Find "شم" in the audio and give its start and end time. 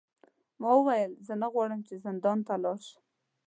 2.87-3.01